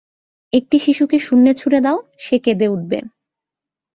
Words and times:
একটি 0.53 0.77
শিশুকে 0.79 1.17
শূন্যে 1.19 1.53
ছুঁড়ে 1.53 1.79
দাও, 1.81 1.97
সে 2.17 2.35
কেঁদে 2.39 2.67
উঠবে। 2.67 2.97